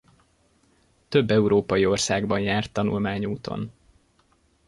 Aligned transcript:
Több 1.07 1.31
európai 1.31 1.85
országban 1.85 2.39
járt 2.39 2.71
tanulmányúton. 2.73 3.71